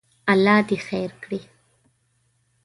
[0.31, 1.41] الله دې خیر کړي.